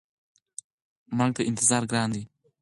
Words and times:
مرګ 1.17 1.33
ته 1.37 1.41
انتظار 1.49 1.83
ګران 1.91 2.09
دی. 2.15 2.23